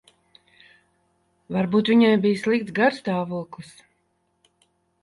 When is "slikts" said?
2.47-2.77